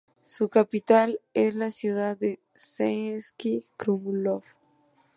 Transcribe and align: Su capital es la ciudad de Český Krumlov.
Su 0.23 0.49
capital 0.49 1.19
es 1.35 1.53
la 1.53 1.69
ciudad 1.69 2.17
de 2.17 2.39
Český 2.55 3.65
Krumlov. 3.77 4.41